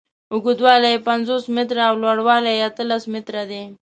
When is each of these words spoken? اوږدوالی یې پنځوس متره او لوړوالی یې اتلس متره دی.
اوږدوالی 0.33 0.89
یې 0.93 1.03
پنځوس 1.09 1.43
متره 1.55 1.83
او 1.89 1.95
لوړوالی 2.03 2.51
یې 2.57 2.65
اتلس 2.69 3.03
متره 3.13 3.43
دی. 3.51 3.63